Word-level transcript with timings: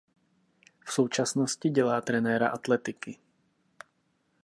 V 0.85 0.93
současnosti 0.93 1.69
dělá 1.69 2.01
trenéra 2.01 2.49
atletiky. 2.49 3.19